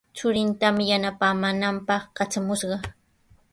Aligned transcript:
Churintami 0.17 0.83
yanapaamaananpaq 0.91 2.01
katramushqa. 2.17 2.77